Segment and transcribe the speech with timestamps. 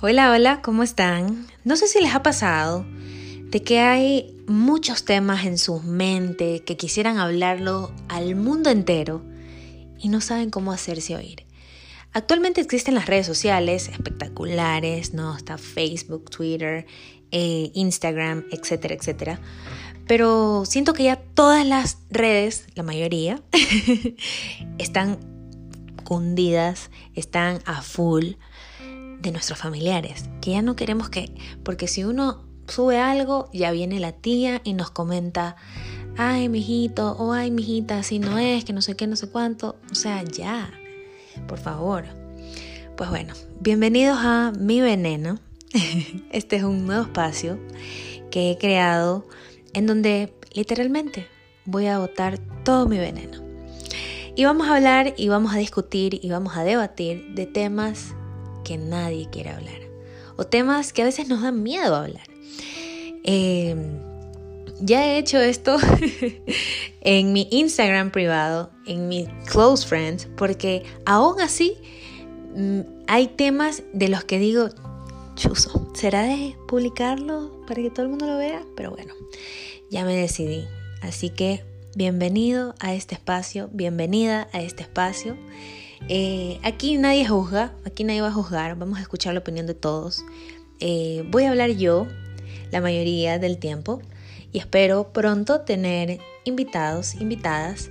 [0.00, 1.48] Hola, hola, ¿cómo están?
[1.64, 2.86] No sé si les ha pasado
[3.50, 9.24] de que hay muchos temas en sus mente que quisieran hablarlo al mundo entero
[9.98, 11.46] y no saben cómo hacerse oír.
[12.12, 15.36] Actualmente existen las redes sociales espectaculares, ¿no?
[15.36, 16.86] Está Facebook, Twitter,
[17.32, 19.40] eh, Instagram, etcétera, etcétera.
[20.06, 23.42] Pero siento que ya todas las redes, la mayoría,
[24.78, 25.18] están
[26.04, 28.34] cundidas, están a full
[29.20, 31.32] de nuestros familiares, que ya no queremos que,
[31.62, 35.56] porque si uno sube algo, ya viene la tía y nos comenta,
[36.16, 39.76] ay, mijito, o ay, mijita, si no es, que no sé qué, no sé cuánto,
[39.90, 40.70] o sea, ya,
[41.46, 42.04] por favor.
[42.96, 45.38] Pues bueno, bienvenidos a Mi Veneno.
[46.32, 47.58] Este es un nuevo espacio
[48.30, 49.26] que he creado
[49.72, 51.28] en donde literalmente
[51.64, 53.42] voy a botar todo mi veneno.
[54.34, 58.14] Y vamos a hablar y vamos a discutir y vamos a debatir de temas
[58.68, 59.80] que nadie quiere hablar.
[60.36, 62.26] O temas que a veces nos dan miedo hablar.
[63.24, 63.98] Em,
[64.80, 65.78] ya he hecho esto
[67.00, 71.78] en mi Instagram privado, en mi close friends, porque aún así
[72.54, 74.68] mm, hay temas de los que digo,
[75.34, 78.62] chuzo, ¿será de publicarlo para que todo el mundo lo vea?
[78.76, 79.14] Pero bueno,
[79.90, 80.66] ya me decidí.
[81.00, 81.64] Así que
[81.96, 85.38] bienvenido a este espacio, bienvenida a este espacio.
[86.06, 89.74] Eh, aquí nadie juzga, aquí nadie va a juzgar, vamos a escuchar la opinión de
[89.74, 90.24] todos.
[90.80, 92.06] Eh, voy a hablar yo
[92.70, 94.00] la mayoría del tiempo
[94.52, 97.90] y espero pronto tener invitados, invitadas,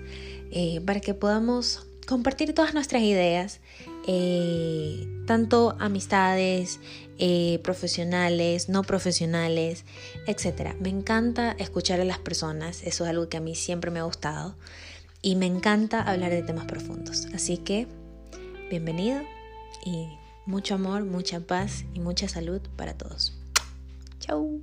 [0.51, 3.59] eh, para que podamos compartir todas nuestras ideas,
[5.27, 6.79] tanto amistades,
[7.61, 9.83] profesionales, no profesionales,
[10.27, 10.75] etc.
[10.79, 14.03] Me encanta escuchar a las personas, eso es algo que a mí siempre me ha
[14.03, 14.55] gustado
[15.21, 17.27] y me encanta hablar de temas profundos.
[17.33, 17.87] Así que
[18.69, 19.21] bienvenido
[19.85, 20.07] y
[20.45, 23.33] mucho amor, mucha paz y mucha salud para todos.
[24.19, 24.61] Chau.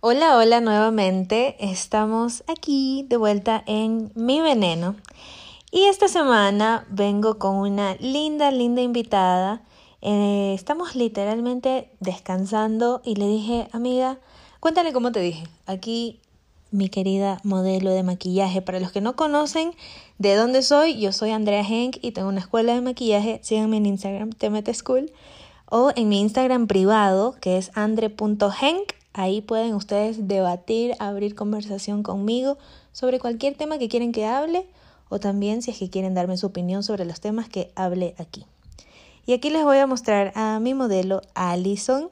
[0.00, 1.56] Hola, hola nuevamente.
[1.60, 4.96] Estamos aquí de vuelta en Mi Veneno.
[5.70, 9.62] Y esta semana vengo con una linda, linda invitada.
[10.00, 14.18] Eh, estamos literalmente descansando y le dije, amiga,
[14.62, 15.42] cuéntale cómo te dije.
[15.66, 16.20] Aquí
[16.70, 18.62] mi querida modelo de maquillaje.
[18.62, 19.72] Para los que no conocen
[20.18, 23.40] de dónde soy, yo soy Andrea Henk y tengo una escuela de maquillaje.
[23.42, 25.10] Síganme en Instagram, Temete School.
[25.68, 28.92] O en mi Instagram privado, que es andre.henk.
[29.14, 32.56] Ahí pueden ustedes debatir, abrir conversación conmigo
[32.92, 34.64] sobre cualquier tema que quieren que hable
[35.08, 38.46] o también si es que quieren darme su opinión sobre los temas que hable aquí.
[39.26, 42.10] Y aquí les voy a mostrar a mi modelo Alison,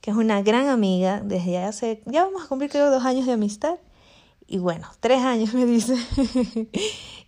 [0.00, 3.32] que es una gran amiga desde hace, ya vamos a cumplir creo dos años de
[3.32, 3.76] amistad.
[4.46, 5.96] Y bueno, tres años me dice.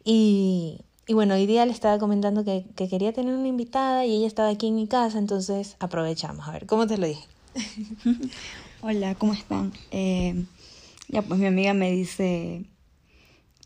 [0.05, 4.49] y, bueno, hoy día le estaba comentando que, quería tener una invitada y ella estaba
[4.49, 6.49] aquí en mi casa, entonces aprovechamos.
[6.49, 7.25] A ver, ¿cómo te lo dije?
[8.83, 9.73] Hola, ¿cómo están?
[9.91, 10.45] Eh,
[11.09, 12.65] ya, pues mi amiga me dice,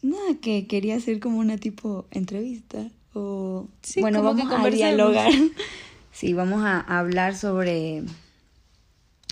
[0.03, 2.91] nada, que quería hacer como una tipo entrevista.
[3.15, 5.33] O, sí, bueno, vamos a dialogar.
[6.12, 8.03] sí, vamos a hablar sobre,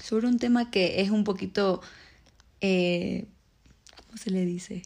[0.04, 1.80] sobre un tema que es un poquito
[2.60, 3.24] eh,
[4.16, 4.82] se le dice?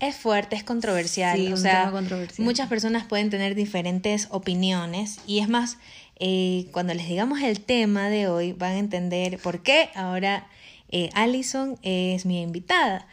[0.00, 1.52] Es fuerte, es controversial.
[1.52, 1.92] o sea,
[2.38, 5.78] muchas personas pueden tener diferentes opiniones y es más,
[6.18, 10.46] eh, cuando les digamos el tema de hoy van a entender por qué ahora
[10.90, 13.06] eh, Allison es mi invitada.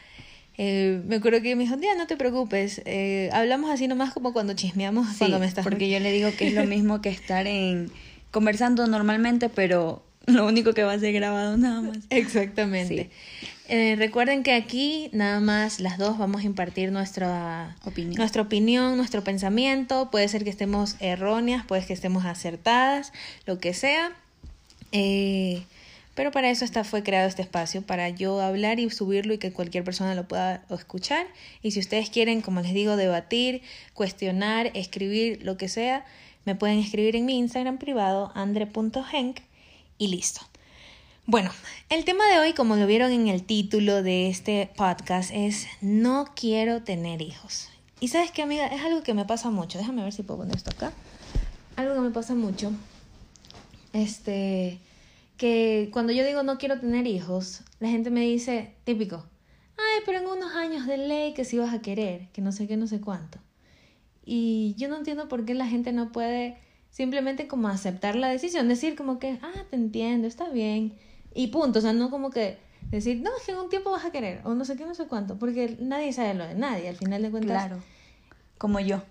[0.57, 4.33] Eh, me acuerdo que me dijo, ya no te preocupes, eh, hablamos así nomás como
[4.33, 5.63] cuando chismeamos cuando me estás...
[5.63, 7.91] Porque yo le digo que es lo mismo que estar en
[8.31, 11.99] conversando normalmente, pero lo único que va a ser grabado nada más.
[12.09, 13.09] Exactamente.
[13.69, 18.15] Eh, recuerden que aquí nada más las dos vamos a impartir nuestra opinión.
[18.15, 20.09] nuestra opinión, nuestro pensamiento.
[20.11, 23.13] Puede ser que estemos erróneas, puede que estemos acertadas,
[23.45, 24.11] lo que sea.
[24.91, 25.63] Eh,
[26.13, 29.53] pero para eso está, fue creado este espacio, para yo hablar y subirlo y que
[29.53, 31.27] cualquier persona lo pueda escuchar.
[31.61, 33.61] Y si ustedes quieren, como les digo, debatir,
[33.93, 36.05] cuestionar, escribir, lo que sea,
[36.43, 39.39] me pueden escribir en mi Instagram privado, andre.henk,
[39.97, 40.41] y listo.
[41.25, 41.51] Bueno,
[41.89, 46.25] el tema de hoy, como lo vieron en el título de este podcast, es no
[46.35, 47.69] quiero tener hijos.
[47.99, 49.77] Y sabes qué, amiga, es algo que me pasa mucho.
[49.77, 50.93] Déjame ver si puedo poner esto acá.
[51.75, 52.71] Algo que me pasa mucho.
[53.91, 54.79] Este,
[55.37, 59.25] que cuando yo digo no quiero tener hijos, la gente me dice, típico,
[59.77, 62.67] ay, pero en unos años de ley que si vas a querer, que no sé
[62.67, 63.39] qué, no sé cuánto.
[64.25, 66.57] Y yo no entiendo por qué la gente no puede
[66.97, 70.93] simplemente como aceptar la decisión, decir como que, ah, te entiendo, está bien
[71.35, 72.57] y punto, o sea, no como que
[72.89, 74.95] decir, no, es que en un tiempo vas a querer, o no sé qué, no
[74.95, 77.67] sé cuánto, porque nadie sabe lo de nadie, al final de cuentas.
[77.67, 77.83] Claro,
[78.57, 79.03] como yo.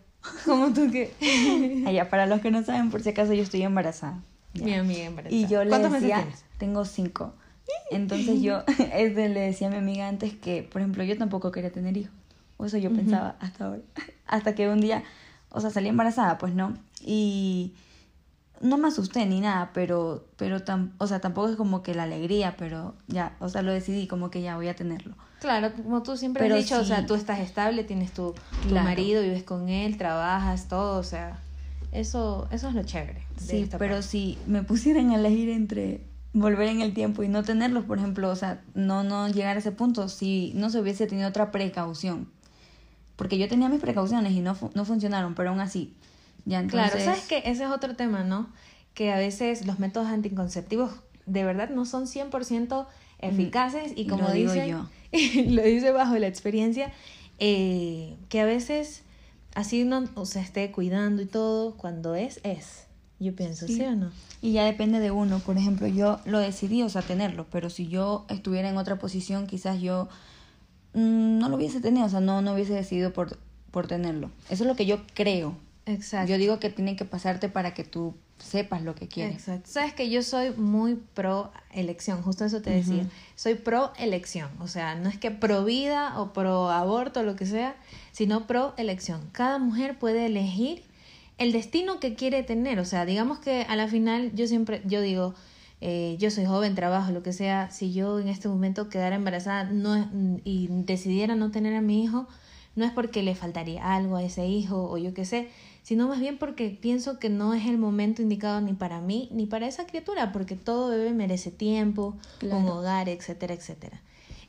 [0.44, 1.12] ¿Cómo tú qué?
[1.86, 4.20] Allá, para los que no saben, por si acaso yo estoy embarazada.
[4.54, 5.36] Mi amiga embarazada.
[5.36, 6.44] Y yo le ¿Cuántos meses decía, tienes?
[6.58, 7.34] tengo cinco.
[7.92, 11.70] Entonces yo este, le decía a mi amiga antes que, por ejemplo, yo tampoco quería
[11.70, 12.12] tener hijos.
[12.56, 13.82] O eso yo pensaba hasta ahora.
[14.26, 15.04] Hasta que un día,
[15.56, 16.74] o sea, salí embarazada, pues no.
[17.00, 17.74] Y
[18.60, 22.04] no me asusté ni nada, pero, pero tam- o sea, tampoco es como que la
[22.04, 25.14] alegría, pero ya, o sea, lo decidí como que ya voy a tenerlo.
[25.40, 26.88] Claro, como tú siempre Pero has dicho, o sí.
[26.88, 28.84] sea, tú estás estable, tienes tu, tu Claro.
[28.84, 31.38] marido, vives con él, trabajas, todo, o sea,
[31.92, 33.22] eso, eso es lo chévere.
[33.36, 34.02] Sí, pero parte.
[34.02, 36.00] si me pusieran a elegir entre
[36.32, 39.60] volver en el tiempo y no tenerlos, por ejemplo, o sea, no, no llegar a
[39.60, 42.28] ese punto, si no se hubiese tenido otra precaución.
[43.16, 45.94] Porque yo tenía mis precauciones y no, fu- no funcionaron, pero aún así.
[46.44, 48.48] Ya entonces, Claro, sabes que ese es otro tema, ¿no?
[48.94, 50.92] Que a veces los métodos anticonceptivos
[51.26, 52.86] de verdad no son 100%
[53.18, 54.88] eficaces y Mm, como lo digo dicen, yo.
[55.50, 56.92] lo dice bajo la experiencia,
[57.38, 59.02] eh, que a veces
[59.54, 62.86] así uno o se esté cuidando y todo, cuando es, es.
[63.18, 63.82] Yo pienso, ¿sí, Sí.
[63.82, 64.10] o no?
[64.42, 65.38] Y ya depende de uno.
[65.40, 67.46] Por ejemplo, yo lo decidí, o sea, tenerlo.
[67.50, 70.08] Pero si yo estuviera en otra posición, quizás yo mm,
[70.96, 72.06] no lo hubiese tenido.
[72.06, 73.38] O sea, no, no hubiese decidido por,
[73.70, 74.30] por tenerlo.
[74.50, 75.56] Eso es lo que yo creo.
[75.84, 76.30] Exacto.
[76.30, 79.34] Yo digo que tiene que pasarte para que tú sepas lo que quieres.
[79.36, 79.70] Exacto.
[79.70, 83.06] Sabes que yo soy muy pro elección, justo eso te decía.
[83.34, 87.36] Soy pro elección, o sea, no es que pro vida o pro aborto o lo
[87.36, 87.76] que sea,
[88.12, 89.28] sino pro elección.
[89.32, 90.82] Cada mujer puede elegir
[91.38, 95.00] el destino que quiere tener, o sea, digamos que a la final yo siempre, yo
[95.00, 95.34] digo,
[95.80, 99.64] eh, yo soy joven, trabajo, lo que sea, si yo en este momento quedara embarazada
[99.64, 100.08] no,
[100.44, 102.26] y decidiera no tener a mi hijo,
[102.76, 105.48] no es porque le faltaría algo a ese hijo o yo qué sé,
[105.82, 109.46] sino más bien porque pienso que no es el momento indicado ni para mí ni
[109.46, 114.02] para esa criatura, porque todo bebé merece tiempo, un hogar, etcétera, etcétera.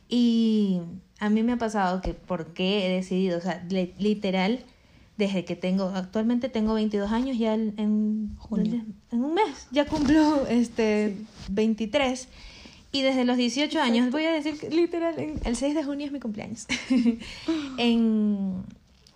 [0.09, 0.81] Y
[1.19, 4.59] a mí me ha pasado que porque he decidido, o sea, li- literal,
[5.17, 8.83] desde que tengo, actualmente tengo 22 años, ya en, en, Junio.
[9.11, 11.15] en un mes, ya cumplo este
[11.49, 12.27] 23.
[12.91, 16.11] Y desde los 18 años, voy a decir que literal, el 6 de junio es
[16.11, 16.65] mi cumpleaños.
[17.77, 18.63] en,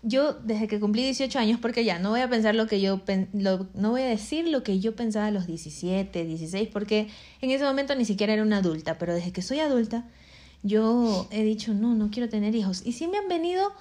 [0.04, 3.02] yo, desde que cumplí 18 años, porque ya no voy a pensar lo que yo,
[3.34, 7.08] lo- no voy a decir lo que yo pensaba a los 17, 16, porque
[7.42, 10.06] en ese momento ni siquiera era una adulta, pero desde que soy adulta,
[10.64, 12.82] yo he dicho, no, no quiero tener hijos.
[12.86, 13.72] Y sí me han venido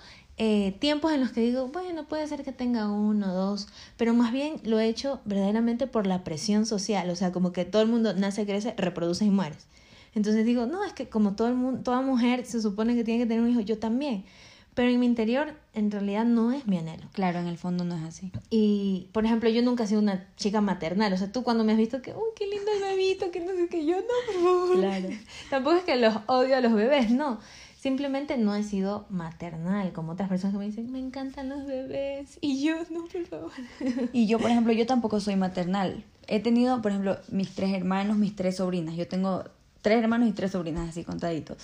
[0.42, 4.32] eh, tiempos en los que digo, bueno, puede ser que tenga uno, dos, pero más
[4.32, 7.88] bien lo he hecho verdaderamente por la presión social, o sea, como que todo el
[7.88, 9.66] mundo nace, crece, reproduce y mueres.
[10.14, 13.20] Entonces digo, no, es que como todo el mundo, toda mujer se supone que tiene
[13.20, 14.24] que tener un hijo, yo también.
[14.72, 17.06] Pero en mi interior, en realidad no es mi anhelo.
[17.12, 18.32] Claro, en el fondo no es así.
[18.48, 21.12] Y, por ejemplo, yo nunca he sido una chica maternal.
[21.12, 23.52] O sea, tú cuando me has visto que, uy, qué lindo el bebito, que no
[23.52, 24.78] sé qué, yo no, por favor.
[24.78, 25.08] Claro.
[25.50, 27.40] Tampoco es que los odio a los bebés, no.
[27.80, 32.36] Simplemente no he sido maternal, como otras personas que me dicen, me encantan los bebés.
[32.42, 33.50] Y yo, no, por favor.
[34.12, 36.04] Y yo, por ejemplo, yo tampoco soy maternal.
[36.26, 38.96] He tenido, por ejemplo, mis tres hermanos, mis tres sobrinas.
[38.96, 39.44] Yo tengo
[39.80, 41.56] tres hermanos y tres sobrinas así contaditos.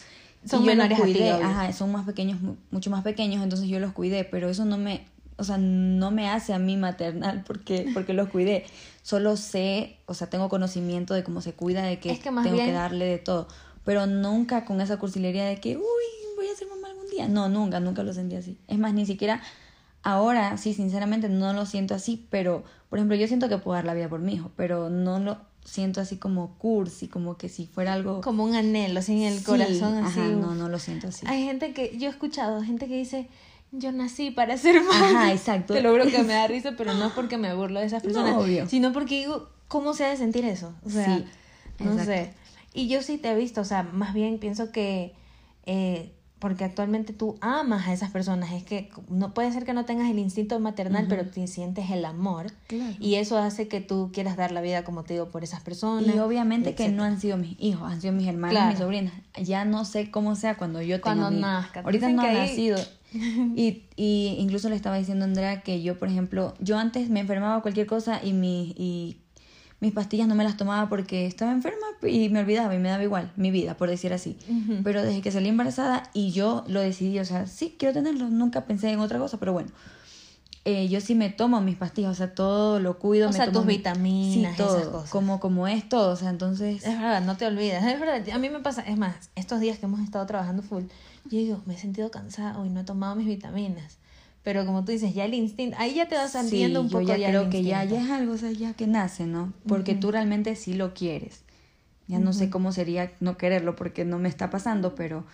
[0.47, 3.79] Son Y menores a ti, ajá, son más pequeños, mu- mucho más pequeños, entonces yo
[3.79, 5.05] los cuidé, pero eso no me,
[5.37, 8.65] o sea, no me hace a mí maternal porque, porque los cuidé.
[9.03, 12.45] Solo sé, o sea, tengo conocimiento de cómo se cuida, de que, Es que más
[12.45, 13.49] tengo bien- que darle de todo,
[13.87, 15.83] pero nunca con esa cursilería de que, uy,
[16.37, 17.27] voy a ser mamá algún día.
[17.29, 18.59] No, nunca, nunca lo sentí así.
[18.69, 19.41] Es más, ni siquiera
[20.03, 23.85] ahora, sí, sinceramente no lo siento así, pero, por ejemplo, yo siento que puedo dar
[23.85, 27.67] la vida por mi hijo, pero no lo siento así como cursi, como que si
[27.67, 28.21] fuera algo...
[28.21, 30.21] Como un anhelo, sin el Sí, corazón así.
[30.21, 31.27] Ajá, no, no lo siento así.
[31.29, 33.29] Hay gente que, yo he escuchado, gente que dice,
[33.73, 35.09] yo nací para ser mamá.
[35.11, 35.75] Ajá, exacto.
[35.75, 38.03] Te lo juro que me da risa, pero no es porque me burlo de esas
[38.03, 38.69] personas, No, obvio.
[38.69, 40.73] sino porque digo, ¿cócómo se ha de sentir eso?
[40.85, 41.25] O sea, Sí,
[41.81, 42.13] no exacto.
[42.13, 42.33] sé.
[42.77, 45.15] Y yo sí te he visto, o sea, más bien pienso que,
[45.65, 49.87] eh, porque actualmente tú amas a esas personas, es que no puede ser que no
[49.87, 52.53] tengas el instinto maternal, pero te sientes el amor.
[52.67, 52.95] Claro.
[53.01, 56.15] Y eso hace que tú quieras dar la vida, como te digo, por esas personas.
[56.15, 58.69] Y obviamente que no han sido mis hijos, han sido mis hermanos, Claro.
[58.71, 59.15] mis sobrinas.
[59.43, 61.81] Ya no sé cómo sea cuando yo Cuando mi- nazca.
[61.81, 62.79] Ahorita no ha nacido.
[63.57, 67.21] Y, y incluso le estaba diciendo a Andrea que yo, por ejemplo, yo antes me
[67.21, 69.23] enfermaba cualquier cosa y, mi, y
[69.81, 73.03] mis pastillas no me las tomaba porque estaba enferma y me olvidaba y me daba
[73.03, 74.39] igual mi vida, por decir así.
[74.83, 78.65] Pero desde que salí embarazada y yo lo decidí, o sea, sí, quiero tenerlo, nunca
[78.65, 79.71] pensé en otra cosa, pero bueno.
[80.65, 83.29] Eh, yo sí me tomo mis pastillas, o sea, todo lo cuido.
[83.29, 85.11] O me sea, tomo tus mi- vitaminas, sí, todo, esas cosas.
[85.11, 86.85] Como, como es todo, o sea, entonces...
[86.85, 87.85] Es verdad, no te olvidas.
[87.85, 90.83] Es verdad, a mí me pasa, es más, estos días que hemos estado trabajando full,
[91.27, 93.99] yo digo, me he sentido cansada hoy no he tomado mis vitaminas.
[94.47, 97.09] Pero como tú dices, ya el instinto, ahí ya te vas sintiendo un yo poco
[97.09, 99.53] ya ya creo el que ya, ya es algo, o sea, ya que nace, ¿no?
[99.67, 101.43] Porque tú realmente sí lo quieres.
[102.07, 105.25] Ya no sé cómo sería no quererlo porque no me está pasando, pero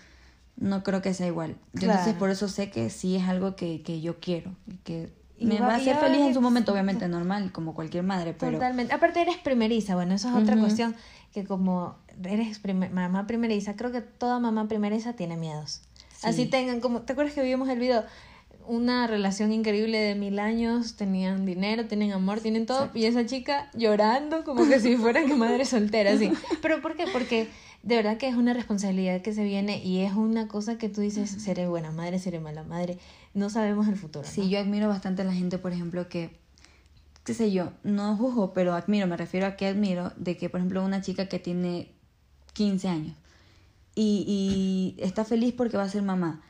[0.57, 1.57] no creo que sea igual.
[1.75, 2.19] Yo Entonces Claro.
[2.21, 4.57] por eso sé que sí es algo que, que yo quiero.
[4.67, 8.33] y Que, me va a hacer feliz en su momento, obviamente normal, como cualquier madre,
[8.33, 8.53] pero...
[8.53, 8.95] Totalmente.
[8.95, 10.97] Aparte eres primeriza, bueno, eso es otra cuestión,
[11.35, 15.83] que como eres mamá primeriza, creo que toda mamá primeriza tiene miedos.
[16.23, 18.05] Así tengan, como, ¿te acuerdas que vimos el video?
[18.67, 23.71] Una relación increíble de mil años, tenían dinero, tienen amor, tienen todo, y esa chica
[23.75, 26.33] llorando como que si fuera que madre soltera, así.
[26.63, 27.07] ¿Pero por qué?
[27.13, 27.49] Porque
[27.83, 31.01] de verdad que es una responsabilidad que se viene y es una cosa que tú
[31.01, 32.99] dices, seré buena madre, seré mala madre,
[33.35, 34.27] no sabemos el futuro.
[34.27, 36.31] Sí, yo admiro bastante a la gente, por ejemplo, que,
[37.25, 40.61] qué sé yo, no juzgo, pero admiro, me refiero a que admiro de que, por
[40.61, 41.91] ejemplo, una chica que tiene
[42.53, 43.17] 15 años
[43.95, 46.43] y, y está feliz porque va a ser mamá.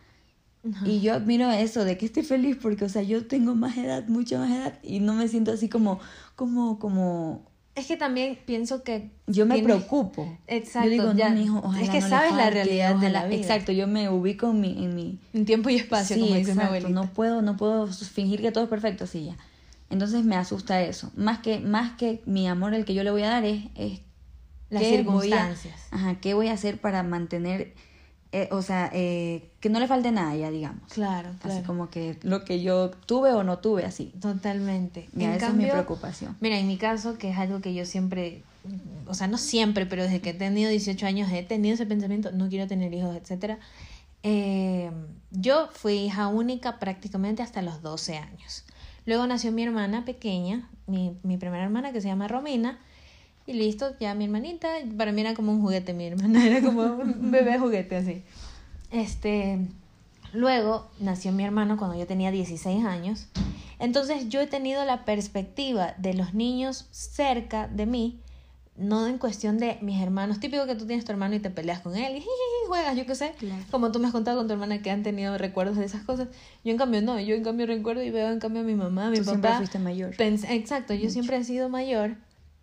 [0.85, 4.07] Y yo admiro eso, de que esté feliz porque, o sea, yo tengo más edad,
[4.07, 5.99] mucha más edad, y no me siento así como,
[6.37, 7.43] como, como,
[7.75, 9.11] es que también pienso que...
[9.27, 10.39] Yo me preocupo.
[10.47, 10.91] Exacto.
[10.91, 13.39] Yo digo, ya, hijo, es que sabes la realidad de la vida.
[13.39, 14.85] Exacto, yo me ubico en mi...
[14.85, 15.19] En, mi...
[15.33, 16.91] en tiempo y espacio, como dice mi abuelita.
[16.91, 19.37] No puedo, no puedo fingir que todo es perfecto, sí, ya.
[19.89, 21.11] Entonces me asusta eso.
[21.17, 23.65] Más que, más que mi amor, el que yo le voy a dar es...
[23.75, 24.01] es
[24.69, 25.75] Las circunstancias.
[25.91, 27.73] ajá, ¿qué voy a hacer para mantener
[28.35, 30.91] eh, o sea, eh, que no le falte nada ya, digamos.
[30.91, 31.55] Claro, claro.
[31.55, 34.07] Así como que lo que yo tuve o no tuve, así.
[34.21, 35.11] Totalmente.
[35.13, 36.35] Ya, esa es mi preocupación.
[36.41, 38.43] Mira, en mi caso, que es algo que yo siempre,
[39.07, 42.33] o sea, no siempre, pero desde que he tenido 18 años he tenido ese pensamiento,
[42.33, 43.59] no quiero tener hijos, etcétera.
[44.23, 44.91] Eh,
[45.31, 48.65] yo fui hija única prácticamente hasta los 12 años.
[49.05, 52.79] Luego nació mi hermana pequeña, mi, mi primera hermana que se llama Romina,
[53.47, 56.83] y listo, ya mi hermanita, para mí era como un juguete, mi hermana era como
[56.83, 58.23] un bebé juguete así.
[58.91, 59.59] Este,
[60.33, 63.27] luego nació mi hermano cuando yo tenía 16 años.
[63.79, 68.21] Entonces yo he tenido la perspectiva de los niños cerca de mí,
[68.77, 70.39] no en cuestión de mis hermanos.
[70.39, 72.25] Típico que tú tienes tu hermano y te peleas con él y
[72.69, 73.35] juegas, yo qué sé.
[73.73, 76.29] Como tú me has contado con tu hermana que han tenido recuerdos de esas cosas.
[76.63, 79.09] Yo en cambio no, yo en cambio recuerdo y veo en cambio a mi mamá,
[79.09, 79.33] a mi tú papá.
[79.33, 80.15] Siempre fuiste mayor.
[80.21, 82.17] Exacto, yo siempre he sido mayor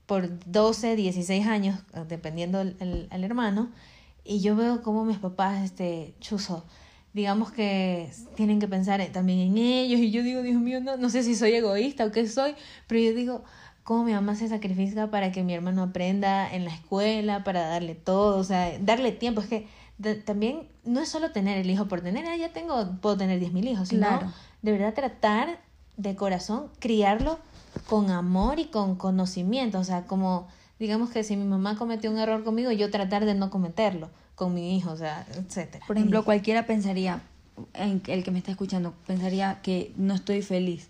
[0.10, 3.70] por 12, 16 años, dependiendo el, hermano,
[4.24, 6.66] y yo veo como mis papás, este, chuzo,
[7.14, 11.12] digamos que tienen que pensar también en ellos, y yo digo, Dios mío, no, no
[11.12, 12.56] sé si soy egoísta o qué soy,
[12.88, 13.44] pero yo digo,
[13.84, 17.94] cómo mi mamá se sacrifica para que mi hermano aprenda en la escuela, para darle
[17.94, 19.68] todo, o sea, darle tiempo, es que
[20.26, 23.68] también no es solo tener el hijo por tener, ah, ya tengo, puedo tener 10.000
[23.70, 24.08] hijos, sino
[24.64, 25.60] de verdad tratar
[25.98, 27.38] de corazón criarlo
[27.88, 30.48] con amor y con conocimiento, o sea, como
[30.80, 34.54] digamos que si mi mamá cometió un error conmigo, yo tratar de no cometerlo con
[34.54, 35.86] mi hijo, o sea, etcétera.
[35.86, 37.22] Por ejemplo, cualquiera pensaría,
[37.74, 40.88] el que me está escuchando, pensaría que no estoy feliz.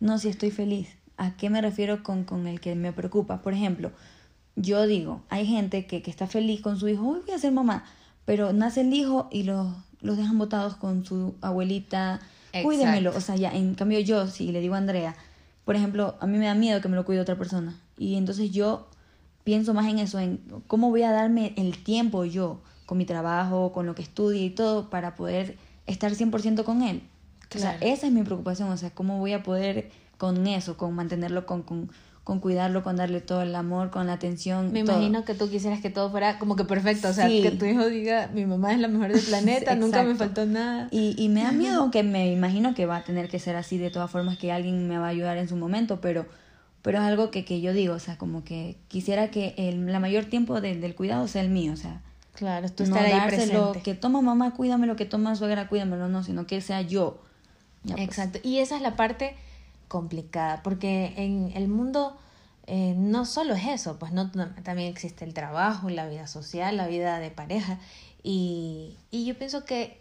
[0.00, 0.88] No, si estoy feliz.
[1.16, 3.42] ¿A qué me refiero con, con el que me preocupa?
[3.42, 3.92] Por ejemplo,
[4.56, 7.52] yo digo, hay gente que, que está feliz con su hijo, hoy voy a ser
[7.52, 7.84] mamá,
[8.24, 9.68] pero nace el hijo y los,
[10.00, 12.20] los dejan botados con su abuelita,
[12.64, 13.14] cuídemelo.
[13.16, 15.14] O sea, ya, en cambio yo, si le digo a Andrea,
[15.64, 17.78] por ejemplo, a mí me da miedo que me lo cuide otra persona.
[17.96, 18.88] Y entonces yo
[19.44, 23.72] pienso más en eso, en cómo voy a darme el tiempo yo, con mi trabajo,
[23.72, 27.02] con lo que estudio y todo, para poder estar 100% con él.
[27.54, 30.94] O sea, esa es mi preocupación, o sea, cómo voy a poder con eso, con
[30.94, 31.90] mantenerlo con, con
[32.24, 34.72] con cuidarlo, con darle todo el amor, con la atención.
[34.72, 37.64] Me imagino que tú quisieras que todo fuera como que perfecto, o sea, que tu
[37.64, 40.88] hijo diga, mi mamá es la mejor del planeta, nunca me faltó nada.
[40.90, 43.78] Y, y me da miedo, aunque me imagino que va a tener que ser así
[43.78, 46.26] de todas formas, que alguien me va a ayudar en su momento, pero,
[46.82, 49.98] pero es algo que, que yo digo, o sea, como que quisiera que el la
[49.98, 52.02] mayor tiempo del cuidado sea el mío, o sea.
[52.34, 53.82] Claro, tú estar ahí presente.
[53.82, 57.22] que toma mamá, cuídamelo, que toma suegra, cuídamelo, no, sino que sea yo.
[57.82, 57.98] Pues.
[57.98, 59.34] Exacto, y esa es la parte
[59.90, 62.16] complicada, porque en el mundo
[62.68, 66.86] eh, no solo es eso, pues no también existe el trabajo, la vida social, la
[66.86, 67.80] vida de pareja.
[68.22, 70.00] Y, y yo pienso que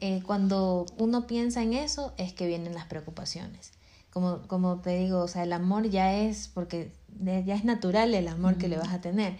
[0.00, 3.72] eh, cuando uno piensa en eso es que vienen las preocupaciones.
[4.12, 8.28] Como, como te digo, o sea, el amor ya es, porque ya es natural el
[8.28, 9.36] amor que le vas a tener,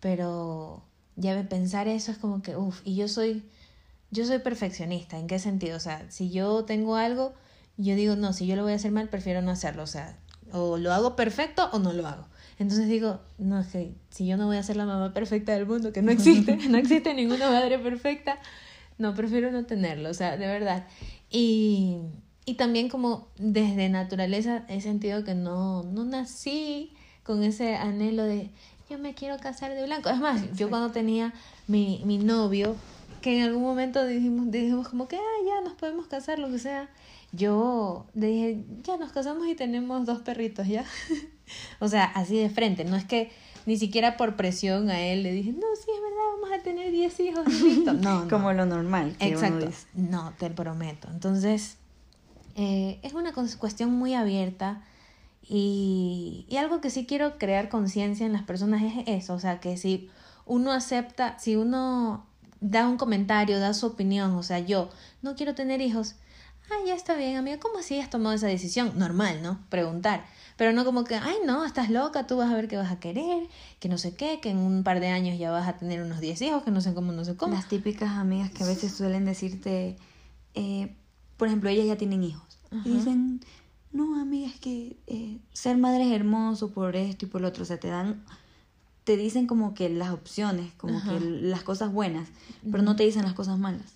[0.00, 0.82] pero
[1.14, 3.44] ya pensar eso es como que, uff, y yo soy,
[4.10, 5.76] yo soy perfeccionista, ¿en qué sentido?
[5.76, 7.34] O sea, si yo tengo algo,
[7.76, 10.16] yo digo, no, si yo lo voy a hacer mal, prefiero no hacerlo, o sea,
[10.52, 12.26] o lo hago perfecto o no lo hago.
[12.58, 15.66] Entonces digo, no, es que si yo no voy a ser la mamá perfecta del
[15.66, 18.38] mundo, que no existe, no existe ninguna madre perfecta,
[18.98, 20.86] no, prefiero no tenerlo, o sea, de verdad.
[21.30, 21.98] Y,
[22.46, 28.50] y también como desde naturaleza he sentido que no, no nací con ese anhelo de
[28.88, 30.08] yo me quiero casar de blanco.
[30.08, 31.34] Es más, yo cuando tenía
[31.66, 32.76] mi, mi novio,
[33.20, 36.58] que en algún momento dijimos, dijimos como que, ah, ya nos podemos casar, lo que
[36.58, 36.88] sea
[37.32, 40.84] yo le dije, ya nos casamos y tenemos dos perritos, ¿ya?
[41.80, 43.30] o sea, así de frente, no es que
[43.66, 46.92] ni siquiera por presión a él le dije, no, sí, es verdad, vamos a tener
[46.92, 47.92] diez hijos, listo.
[47.94, 49.16] No, Como lo normal.
[49.18, 49.68] Exacto.
[49.94, 51.08] No, te prometo.
[51.10, 51.78] Entonces,
[52.58, 54.82] Eh, es una cuestión muy abierta
[55.46, 59.60] y, y algo que sí quiero crear conciencia en las personas es eso, o sea,
[59.60, 60.08] que si
[60.46, 62.24] uno acepta, si uno
[62.60, 64.88] da un comentario, da su opinión, o sea, yo
[65.22, 66.14] no quiero tener hijos,
[66.70, 68.92] ah, ya está bien, amiga, ¿cómo así has tomado esa decisión?
[68.96, 69.60] Normal, ¿no?
[69.68, 70.24] Preguntar.
[70.56, 72.98] Pero no como que, ay, no, estás loca, tú vas a ver qué vas a
[72.98, 73.46] querer,
[73.78, 76.20] que no sé qué, que en un par de años ya vas a tener unos
[76.20, 77.54] 10 hijos, que no sé cómo, no sé cómo.
[77.54, 79.96] Las típicas amigas que a veces suelen decirte,
[80.54, 80.94] eh,
[81.36, 82.58] por ejemplo, ellas ya tienen hijos.
[82.84, 83.40] Y dicen,
[83.92, 87.62] no, amiga, es que eh, ser madre es hermoso por esto y por lo otro.
[87.62, 88.24] O sea, te dan,
[89.04, 92.28] te dicen como que las opciones, como que las cosas buenas,
[92.70, 93.95] pero no te dicen las cosas malas.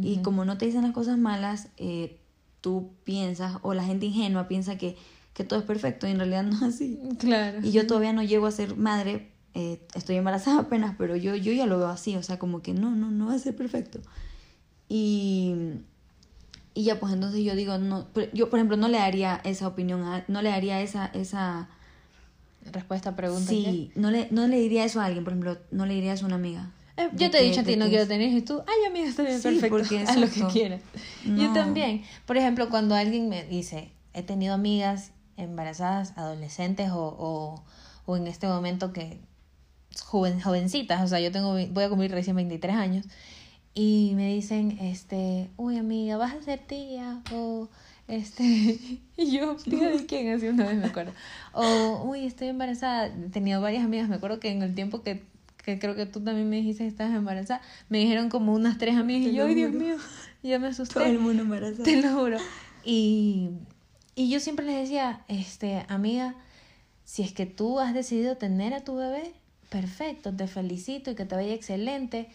[0.00, 2.18] Y como no te dicen las cosas malas, eh,
[2.62, 4.96] tú piensas, o la gente ingenua piensa que,
[5.34, 6.98] que, todo es perfecto, y en realidad no es así.
[7.18, 7.58] Claro.
[7.62, 11.52] Y yo todavía no llego a ser madre, eh, estoy embarazada apenas, pero yo, yo
[11.52, 14.00] ya lo veo así, o sea, como que no, no, no va a ser perfecto.
[14.88, 15.54] Y,
[16.74, 20.02] y ya, pues entonces yo digo, no, yo por ejemplo no le daría esa opinión,
[20.26, 21.68] no le daría esa, esa
[22.70, 23.50] respuesta a pregunta.
[23.50, 26.24] Sí, no le, no le diría eso a alguien, por ejemplo, no le diría eso
[26.24, 26.70] a una amiga.
[26.96, 29.22] Eh, yo te he dicho a ti, no quiero tener y tú, ay, amiga, está
[29.22, 29.76] bien, perfecto,
[30.08, 30.82] haz lo que quieras.
[31.24, 32.02] Yo también.
[32.26, 37.64] Por ejemplo, cuando alguien me dice, he tenido amigas embarazadas, adolescentes o, o,
[38.04, 39.20] o en este momento que
[40.04, 43.06] joven, jovencitas, o sea, yo tengo, voy a cumplir recién 23 años,
[43.74, 47.68] y me dicen, este, uy, amiga, vas a ser tía, o
[48.08, 48.42] este,
[49.16, 51.12] y yo, tía de quién, así una vez me acuerdo,
[51.52, 55.24] o, uy, estoy embarazada, he tenido varias amigas, me acuerdo que en el tiempo que
[55.62, 58.96] que creo que tú también me dijiste que estabas embarazada, me dijeron como unas tres
[58.96, 59.96] amigas y yo, ay Dios mío,
[60.42, 60.94] ya me asusté.
[60.94, 61.84] Todo el mundo embarazado.
[61.84, 62.38] Te lo juro.
[62.84, 63.50] Y,
[64.14, 66.34] y yo siempre les decía, este, amiga,
[67.04, 69.32] si es que tú has decidido tener a tu bebé,
[69.68, 72.28] perfecto, te felicito y que te vaya excelente.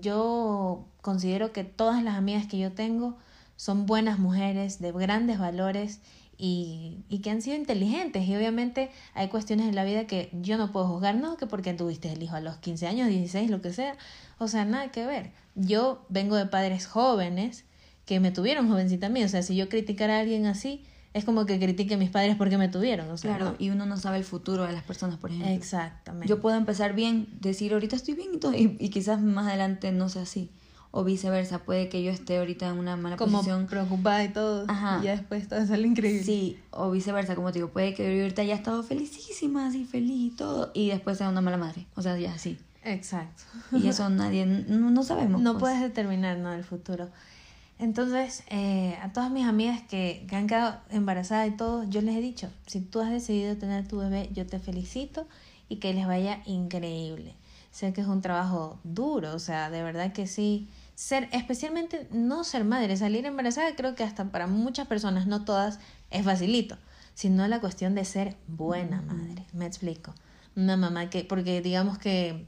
[0.00, 3.18] Yo considero que todas las amigas que yo tengo
[3.56, 6.00] son buenas mujeres, de grandes valores
[6.40, 8.26] y, y, que han sido inteligentes.
[8.26, 11.74] Y obviamente hay cuestiones en la vida que yo no puedo juzgar, no, que porque
[11.74, 13.96] tuviste el hijo a los 15 años, 16, lo que sea.
[14.38, 15.32] O sea, nada que ver.
[15.54, 17.64] Yo vengo de padres jóvenes
[18.06, 19.22] que me tuvieron jovencita a mí.
[19.22, 22.36] O sea, si yo criticara a alguien así, es como que critique a mis padres
[22.36, 23.10] porque me tuvieron.
[23.10, 25.52] O sea, claro, y uno no sabe el futuro de las personas, por ejemplo.
[25.52, 26.26] Exactamente.
[26.26, 29.92] Yo puedo empezar bien, decir ahorita estoy bien y todo, y, y quizás más adelante
[29.92, 30.50] no sea así
[30.92, 33.66] o viceversa, puede que yo esté ahorita en una mala como posición.
[33.66, 34.98] preocupada y todo, Ajá.
[35.00, 36.24] y ya después todo sale increíble.
[36.24, 40.32] Sí, o viceversa, como te digo, puede que yo ahorita haya estado felicísima, así feliz
[40.32, 42.58] y todo, y después sea una mala madre, o sea, ya así.
[42.84, 43.42] Exacto.
[43.72, 45.40] Y eso nadie, no, no sabemos.
[45.40, 45.60] No pues.
[45.60, 46.52] puedes determinar, ¿no?
[46.52, 47.08] El futuro.
[47.78, 52.16] Entonces, eh, a todas mis amigas que, que han quedado embarazadas y todo, yo les
[52.16, 55.26] he dicho, si tú has decidido tener tu bebé, yo te felicito
[55.68, 57.34] y que les vaya increíble.
[57.70, 60.68] Sé que es un trabajo duro, o sea, de verdad que sí
[61.00, 65.80] ser, especialmente no ser madre, salir embarazada, creo que hasta para muchas personas, no todas,
[66.10, 66.76] es facilito,
[67.14, 70.14] sino la cuestión de ser buena madre, me explico.
[70.56, 72.44] Una mamá que, porque digamos que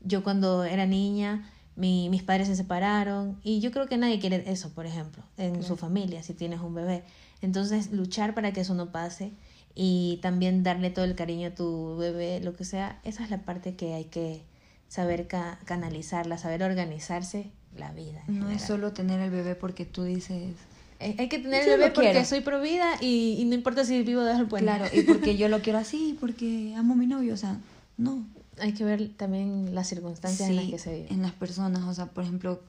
[0.00, 4.44] yo cuando era niña, mi, mis padres se separaron y yo creo que nadie quiere
[4.46, 7.02] eso, por ejemplo, en su familia, si tienes un bebé.
[7.42, 9.32] Entonces, luchar para que eso no pase
[9.74, 13.38] y también darle todo el cariño a tu bebé, lo que sea, esa es la
[13.38, 14.44] parte que hay que
[14.86, 18.22] saber canalizarla, saber organizarse la vida.
[18.26, 20.54] No es solo tener el bebé porque tú dices...
[21.00, 24.22] Hay que tener el bebé porque soy pro vida y, y, no importa si vivo
[24.22, 24.64] de el puente.
[24.64, 27.58] Claro, y porque yo lo quiero así, porque amo a mi novio, o sea,
[27.96, 28.26] no.
[28.60, 31.06] Hay que ver también las circunstancias en las que se vive.
[31.12, 32.60] En las personas, o sea, por ejemplo,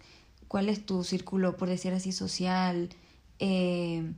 [0.48, 2.90] ¿cuál es tu círculo, por decir así, social?
[3.40, 4.12] Eh,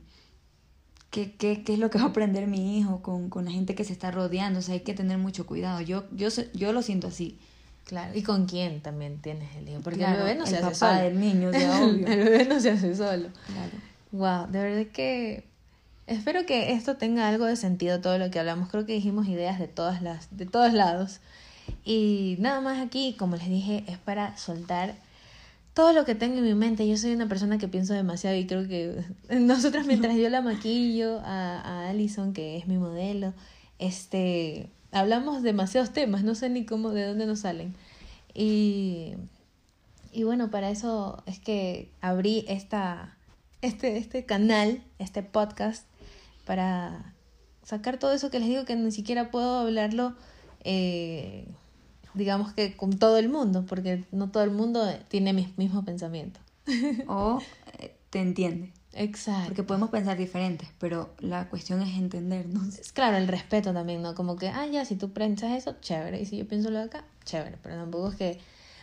[1.10, 3.74] ¿qué, qué, qué es lo que va a aprender mi hijo con, con la gente
[3.74, 4.58] que se está rodeando?
[4.58, 5.80] O sea, hay que tener mucho cuidado.
[5.80, 7.38] Yo, yo, yo lo siento así.
[7.84, 11.00] Claro, y con quién también tienes el hijo, porque el bebé no se hace solo.
[11.00, 12.06] del niño, obvio.
[12.06, 13.28] el bebé no se hace solo.
[13.46, 13.72] Claro.
[14.12, 15.44] Wow, de verdad que
[16.06, 18.68] espero que esto tenga algo de sentido todo lo que hablamos.
[18.68, 21.20] Creo que dijimos ideas de todas las de todos lados.
[21.84, 24.94] Y nada más aquí, como les dije, es para soltar
[25.74, 26.86] todo lo que tengo en mi mente.
[26.86, 31.20] Yo soy una persona que pienso demasiado y creo que nosotras mientras yo la maquillo
[31.24, 33.32] a, a Alison, que es mi modelo,
[33.78, 37.74] este hablamos demasiados temas, no sé ni cómo, de dónde nos salen.
[38.34, 39.14] Y,
[40.12, 43.16] y bueno, para eso es que abrí esta,
[43.62, 45.86] este, este canal, este podcast,
[46.44, 47.14] para
[47.64, 50.14] sacar todo eso que les digo que ni siquiera puedo hablarlo,
[50.64, 51.48] eh,
[52.14, 56.42] digamos que con todo el mundo, porque no todo el mundo tiene mis mismos pensamientos.
[57.08, 57.40] o
[57.78, 58.72] eh, te entiende.
[58.94, 59.46] Exacto.
[59.46, 62.90] Porque podemos pensar diferentes, pero la cuestión es entendernos.
[62.92, 64.14] Claro, el respeto también, ¿no?
[64.14, 66.20] Como que, ah, ya, si tú piensas eso, chévere.
[66.20, 67.56] Y si yo pienso lo de acá, chévere.
[67.62, 68.38] Pero tampoco es que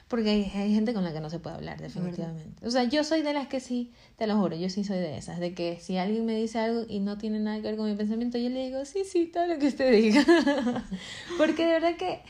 [0.07, 2.65] Porque hay, hay gente con la que no se puede hablar, definitivamente.
[2.65, 5.15] O sea, yo soy de las que sí, te lo juro, yo sí soy de
[5.17, 7.87] esas, de que si alguien me dice algo y no tiene nada que ver con
[7.87, 10.25] mi pensamiento, yo le digo, sí, sí, todo lo que usted diga.
[11.37, 12.21] Porque de verdad que,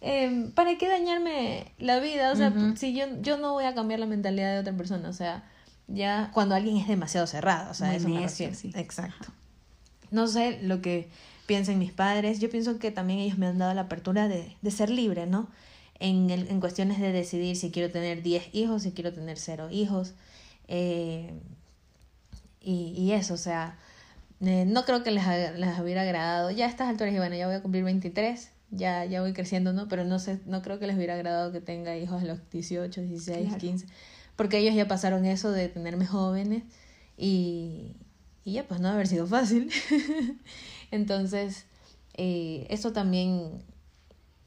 [0.00, 2.32] eh, ¿para qué dañarme la vida?
[2.32, 5.12] O sea, si yo, yo no voy a cambiar la mentalidad de otra persona, o
[5.12, 5.44] sea,
[5.88, 8.54] ya cuando alguien es demasiado cerrado, o sea, eso me refiero.
[8.54, 8.70] Sí.
[8.74, 9.28] Exacto.
[10.10, 11.08] No sé lo que
[11.46, 14.70] piensen mis padres, yo pienso que también ellos me han dado la apertura de, de
[14.70, 15.48] ser libre, ¿no?
[16.00, 19.68] en, el, en cuestiones de decidir si quiero tener 10 hijos, si quiero tener 0
[19.70, 20.14] hijos.
[20.68, 21.32] Eh,
[22.60, 23.78] y, y, eso, o sea,
[24.40, 25.24] eh, no creo que les,
[25.56, 26.50] les, hubiera agradado.
[26.50, 29.72] Ya a estas alturas, y bueno, ya voy a cumplir 23, ya, ya voy creciendo,
[29.72, 29.88] ¿no?
[29.88, 33.00] Pero no sé, no creo que les hubiera agradado que tenga hijos a los 18,
[33.00, 33.58] 16, claro.
[33.58, 33.86] 15,
[34.38, 36.62] porque ellos ya pasaron eso de tenerme jóvenes
[37.16, 37.96] y,
[38.44, 39.68] y ya pues no haber sido fácil.
[40.92, 41.66] Entonces,
[42.14, 43.64] eh, eso también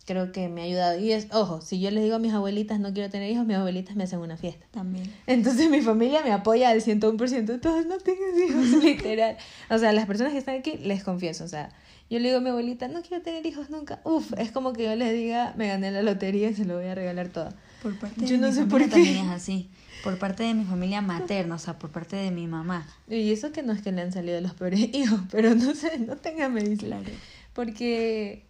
[0.06, 0.98] creo que me ha ayudado.
[0.98, 3.58] Y es, ojo, si yo les digo a mis abuelitas no quiero tener hijos, mis
[3.58, 4.66] abuelitas me hacen una fiesta.
[4.72, 5.14] También.
[5.28, 7.60] Entonces mi familia me apoya al 101%.
[7.60, 9.36] Todos no tengas hijos, literal.
[9.70, 11.70] O sea, las personas que están aquí, les confieso, o sea,
[12.12, 14.02] yo le digo a mi abuelita, no quiero tener hijos nunca.
[14.04, 16.88] Uf, es como que yo les diga, me gané la lotería y se lo voy
[16.88, 17.50] a regalar todo.
[17.82, 18.88] Por parte yo de no mi sé por qué.
[18.90, 19.70] también es así.
[20.04, 22.86] Por parte de mi familia materna, o sea, por parte de mi mamá.
[23.08, 26.00] Y eso que no es que le han salido los peores hijos, pero no sé,
[26.00, 27.00] no tengan medicina.
[27.00, 27.16] Claro.
[27.54, 28.44] Porque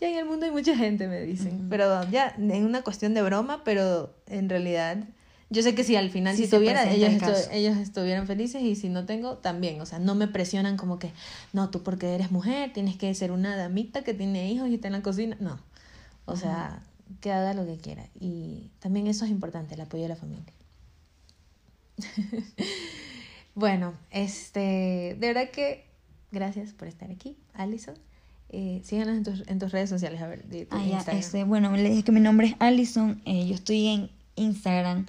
[0.00, 1.56] ya en el mundo hay mucha gente, me dicen.
[1.56, 1.68] Uh -huh.
[1.68, 5.04] Pero ya, en una cuestión de broma, pero en realidad,
[5.52, 7.50] yo sé que si al final si se tuviera, ellos, el estu- caso.
[7.52, 9.80] ellos estuvieran felices y si no tengo, también.
[9.80, 11.12] O sea, no me presionan como que,
[11.52, 14.88] no, tú porque eres mujer tienes que ser una damita que tiene hijos y está
[14.88, 15.36] en la cocina.
[15.40, 15.60] No.
[16.24, 16.82] O sea,
[17.20, 18.06] que haga lo que quiera.
[18.18, 20.52] Y también eso es importante, el apoyo de la familia.
[23.54, 25.84] bueno, este, de verdad que
[26.30, 27.94] gracias por estar aquí, Alison.
[28.48, 31.74] Eh, síganos en tus, en tus redes sociales, a ver, de Ah, ya, este, bueno,
[31.74, 33.20] le dije que mi nombre es Alison.
[33.24, 35.06] eh, yo estoy en Instagram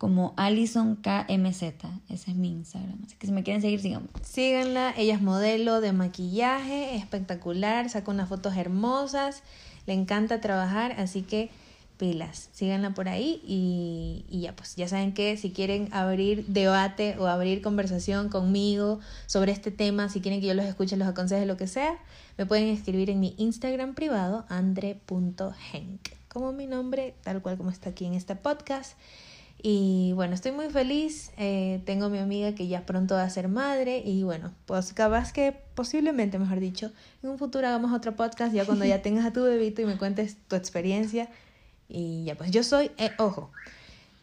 [0.00, 1.62] como Alison KMZ.
[2.08, 3.02] Ese es mi Instagram.
[3.04, 4.08] Así que si me quieren seguir, sigamos.
[4.22, 9.42] Síganla, ella es modelo de maquillaje, espectacular, saca unas fotos hermosas,
[9.84, 11.50] le encanta trabajar, así que
[11.98, 17.18] pilas, síganla por ahí y, y ya pues ya saben que si quieren abrir debate
[17.18, 21.44] o abrir conversación conmigo sobre este tema, si quieren que yo los escuche, los aconseje,
[21.44, 21.98] lo que sea,
[22.38, 27.90] me pueden escribir en mi Instagram privado, andre.henk, como mi nombre, tal cual como está
[27.90, 28.96] aquí en este podcast.
[29.62, 31.32] Y bueno, estoy muy feliz.
[31.36, 34.02] Eh, tengo a mi amiga que ya pronto va a ser madre.
[34.04, 36.92] Y bueno, pues capaz que posiblemente, mejor dicho,
[37.22, 39.98] en un futuro hagamos otro podcast ya cuando ya tengas a tu bebito y me
[39.98, 41.28] cuentes tu experiencia.
[41.88, 43.50] Y ya, pues yo soy, eh, ojo,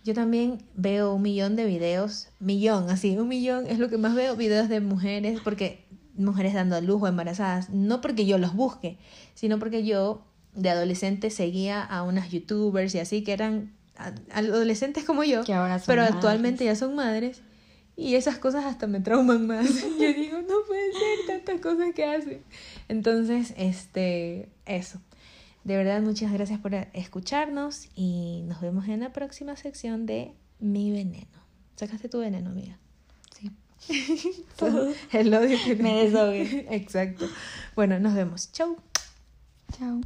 [0.04, 4.16] yo también veo un millón de videos, millón, así, un millón es lo que más
[4.16, 5.84] veo, videos de mujeres, porque
[6.16, 8.98] mujeres dando a luz o embarazadas, no porque yo los busque,
[9.34, 10.24] sino porque yo
[10.56, 13.77] de adolescente seguía a unas youtubers y así que eran
[14.32, 16.16] adolescentes como yo, Que ahora son pero madres.
[16.16, 17.42] actualmente ya son madres
[17.98, 19.68] y esas cosas hasta me trauman más.
[20.00, 22.44] Yo digo, no puede ser tantas cosas que hacen.
[22.88, 25.02] Entonces, este, eso.
[25.64, 30.92] De verdad, muchas gracias por escucharnos y nos vemos en la próxima sección de Mi
[30.92, 31.26] Veneno.
[31.76, 32.78] Sacaste tu veneno, amiga.
[33.36, 33.52] Sí.
[35.12, 36.68] El odio que Me desahogué.
[36.76, 37.28] Exacto.
[37.76, 38.52] Bueno, nos vemos.
[38.52, 38.78] Chau.
[39.78, 40.02] Chao.